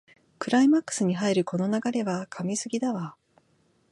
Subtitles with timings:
[0.39, 3.15] クライマックスに入るこの流れは神すぎだわ